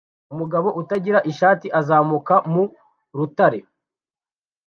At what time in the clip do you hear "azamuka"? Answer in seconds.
1.79-2.35